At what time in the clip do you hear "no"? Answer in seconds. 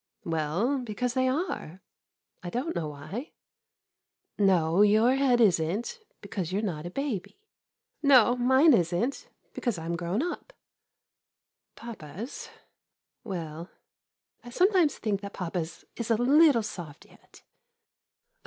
4.39-4.81, 8.01-8.35